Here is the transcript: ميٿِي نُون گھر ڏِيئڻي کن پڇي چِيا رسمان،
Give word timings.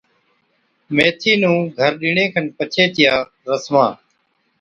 ميٿِي 0.95 1.33
نُون 1.41 1.59
گھر 1.77 1.91
ڏِيئڻي 2.01 2.25
کن 2.33 2.45
پڇي 2.57 2.85
چِيا 2.95 3.13
رسمان، 3.49 3.91